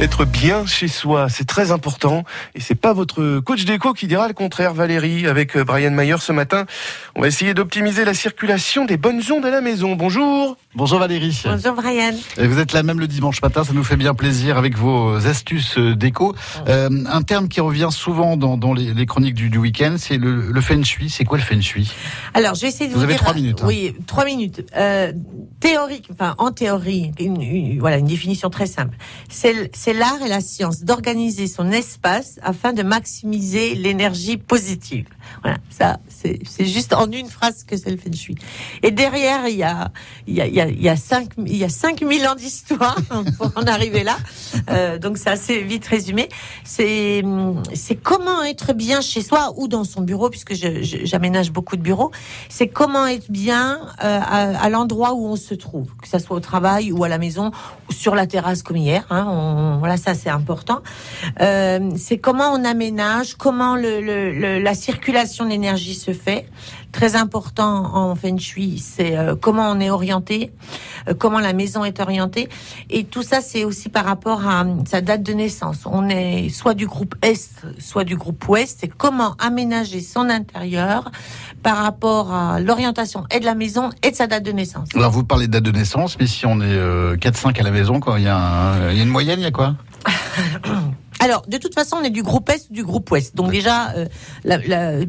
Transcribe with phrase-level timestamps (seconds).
[0.00, 2.24] Être bien chez soi, c'est très important.
[2.54, 5.26] Et c'est pas votre coach déco qui dira le contraire, Valérie.
[5.26, 6.66] Avec euh, Brian Mayer ce matin,
[7.14, 9.94] on va essayer d'optimiser la circulation des bonnes ondes à la maison.
[9.94, 10.56] Bonjour.
[10.76, 11.40] Bonjour Valérie.
[11.44, 12.14] Bonjour Brian.
[12.36, 15.78] Vous êtes là même le dimanche matin, ça nous fait bien plaisir avec vos astuces
[15.78, 16.34] euh, déco.
[16.66, 20.16] Euh, un terme qui revient souvent dans, dans les, les, chroniques du, du week-end, c'est
[20.16, 21.10] le, le feng shui.
[21.10, 21.92] C'est quoi le feng shui?
[22.34, 23.60] Alors, je vais essayer de vous, vous, avez trois minutes.
[23.62, 23.66] Hein.
[23.68, 24.66] Oui, trois minutes.
[24.76, 25.12] Euh,
[25.60, 28.96] théorique, enfin en théorie, une, une, voilà une définition très simple.
[29.28, 35.06] C'est l'art et la science d'organiser son espace afin de maximiser l'énergie positive.
[35.42, 38.34] Voilà, ça c'est juste en une phrase que c'est le feng shui.
[38.82, 39.92] Et derrière, il y a
[40.26, 40.96] il y a il y a, il y a
[41.38, 42.96] il y a 5000 ans d'histoire
[43.38, 44.16] pour en arriver là.
[44.70, 46.28] Euh, donc c'est assez vite résumé.
[46.64, 47.22] C'est
[48.02, 52.10] comment être bien chez soi ou dans son bureau puisque j'aménage beaucoup de bureaux.
[52.48, 56.40] C'est comment être bien euh, à, l'endroit où on se trouve, que ça soit au
[56.40, 57.50] travail ou à la maison
[57.88, 59.04] ou sur la terrasse comme hier.
[59.10, 60.82] Hein, voilà, ça c'est important.
[61.40, 66.46] Euh, c'est comment on aménage, comment la circulation d'énergie se fait.
[66.92, 70.52] Très important en feng shui, c'est comment on est orienté,
[71.08, 72.48] euh, comment la maison est orientée,
[72.90, 75.78] et tout ça c'est aussi par rapport à sa date de naissance.
[75.86, 78.84] On est soit du groupe Est, soit du groupe Ouest.
[78.84, 81.10] Et comment aménager son intérieur
[81.62, 84.88] par rapport à l'orientation et de la maison et de sa date de naissance.
[84.94, 87.70] Alors vous parlez de date de naissance, mais si on est euh, 4-5 à la
[87.70, 89.74] maison, quoi, il y, a un, il y a une moyenne, il y a quoi?
[91.24, 93.34] alors, de toute façon, on est du groupe Est du groupe Ouest.
[93.34, 94.06] Donc déjà, euh,
[94.44, 95.00] la, la,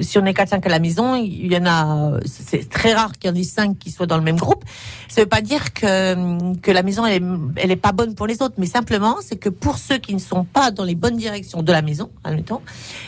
[0.00, 3.30] si on est 4-5 à la maison, il y en a, c'est très rare qu'il
[3.30, 4.64] y en ait 5 qui soient dans le même groupe.
[5.08, 8.26] Ça veut pas dire que, que la maison, elle est, elle est pas bonne pour
[8.26, 11.16] les autres, mais simplement, c'est que pour ceux qui ne sont pas dans les bonnes
[11.16, 12.60] directions de la maison, admettons,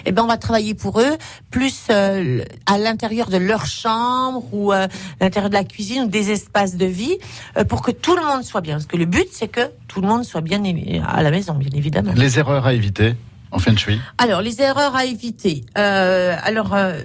[0.04, 1.16] eh ben, on va travailler pour eux
[1.50, 4.86] plus euh, à l'intérieur de leur chambre ou euh,
[5.20, 7.18] à l'intérieur de la cuisine ou des espaces de vie
[7.56, 8.74] euh, pour que tout le monde soit bien.
[8.74, 10.62] Parce que le but, c'est que tout le monde soit bien
[11.06, 12.12] à la maison, bien évidemment.
[12.16, 13.14] Les erreurs à éviter
[13.52, 15.64] en feng shui Alors, les erreurs à éviter.
[15.76, 17.00] Euh, alors, euh,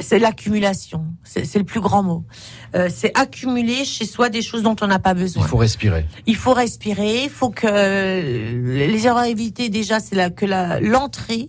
[0.00, 1.04] c'est l'accumulation.
[1.24, 2.24] C'est le plus grand mot.
[2.74, 5.44] Euh, c'est accumuler chez soi des choses dont on n'a pas besoin.
[5.44, 6.06] Il faut respirer.
[6.26, 7.24] Il faut respirer.
[7.24, 11.48] Il faut que les erreurs à éviter déjà, c'est la, que l'entrée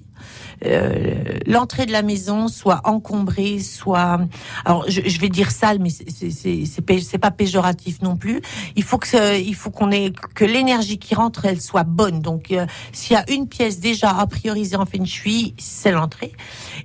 [0.66, 4.19] euh, l'entrée de la maison soit encombrée, soit
[4.66, 8.41] alors je, vais dire sale, mais c'est pas péjoratif non plus.
[8.75, 12.22] Il faut que il faut qu'on ait que l'énergie qui rentre elle soit bonne.
[12.22, 16.33] Donc euh, s'il y a une pièce déjà à prioriser en feng shui, c'est l'entrée.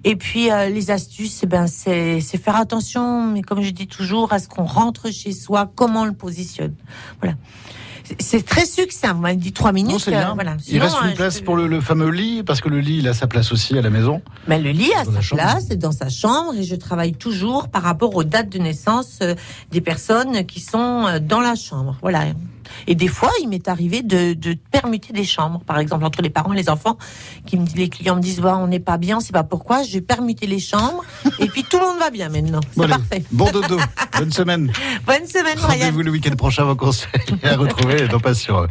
[0.04, 4.32] Et puis euh, les astuces, eh ben c'est faire attention, mais comme je dis toujours,
[4.32, 6.75] à ce qu'on rentre chez soi, comment on le positionne.
[7.21, 7.37] Voilà.
[8.28, 9.15] C'est très succinct.
[9.15, 10.06] Vous m'avez dit trois minutes.
[10.06, 10.31] Non, bien.
[10.31, 10.56] Euh, voilà.
[10.69, 13.15] il reste une place pour le, le, fameux lit, parce que le lit, il a
[13.15, 14.21] sa place aussi à la maison.
[14.47, 17.83] Mais le lit a sa place, c'est dans sa chambre, et je travaille toujours par
[17.83, 19.34] rapport aux dates de naissance euh,
[19.71, 21.97] des personnes qui sont euh, dans la chambre.
[22.03, 22.27] Voilà.
[22.87, 26.31] Et des fois, il m'est arrivé de, de, permuter des chambres, par exemple entre les
[26.31, 26.99] parents et les enfants,
[27.47, 29.83] qui me les clients me disent bah, on n'est pas bien, c'est pas pourquoi.
[29.83, 31.05] J'ai permuté les chambres
[31.39, 32.61] et puis tout le monde va bien maintenant.
[32.73, 33.25] C'est bon, parfait.
[33.33, 33.78] Bon dodo,
[34.19, 34.73] bonne semaine.
[35.07, 35.59] bonne semaine.
[35.59, 37.09] Rendez-vous le week-end prochain vos conseils
[37.43, 38.67] à retrouver non pas sur euh,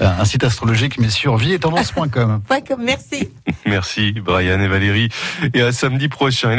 [0.00, 2.42] un site astrologique mais sur vieetendance.com.
[2.78, 3.28] Merci.
[3.66, 5.08] Merci Brian et Valérie
[5.54, 6.50] et à samedi prochain.